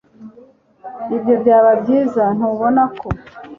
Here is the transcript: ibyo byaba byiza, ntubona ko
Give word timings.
ibyo 1.15 1.33
byaba 1.41 1.71
byiza, 1.81 2.23
ntubona 2.37 2.83
ko 2.99 3.07